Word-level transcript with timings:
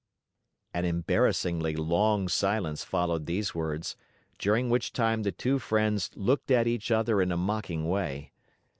An 0.73 0.83
embarrassingly 0.83 1.75
long 1.75 2.27
silence 2.27 2.83
followed 2.83 3.27
these 3.27 3.53
words, 3.53 3.95
during 4.39 4.67
which 4.71 4.93
time 4.93 5.21
the 5.21 5.31
two 5.31 5.59
friends 5.59 6.09
looked 6.15 6.49
at 6.49 6.65
each 6.65 6.89
other 6.89 7.21
in 7.21 7.31
a 7.31 7.37
mocking 7.37 7.87
way. 7.87 8.31